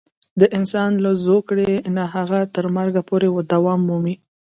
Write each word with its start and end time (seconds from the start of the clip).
د 0.39 0.41
انسان 0.57 0.91
له 1.03 1.11
زوکړې 1.25 1.71
نه 1.95 2.03
د 2.07 2.09
هغه 2.13 2.39
تر 2.55 2.65
مرګه 2.77 3.01
پورې 3.09 3.27
دوام 3.51 3.79
مومي. 3.87 4.15